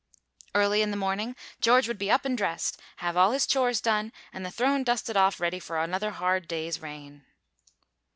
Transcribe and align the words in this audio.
Early 0.55 0.81
in 0.81 0.89
the 0.89 0.97
morning 0.97 1.35
George 1.59 1.87
would 1.87 1.99
be 1.99 2.09
up 2.09 2.25
and 2.25 2.35
dressed, 2.35 2.81
have 2.95 3.15
all 3.15 3.33
his 3.33 3.45
chores 3.45 3.79
done 3.79 4.11
and 4.33 4.43
the 4.43 4.49
throne 4.49 4.83
dusted 4.83 5.15
off 5.15 5.39
ready 5.39 5.59
for 5.59 5.77
another 5.79 6.09
hard 6.09 6.47
day's 6.47 6.79
reign. 6.81 7.23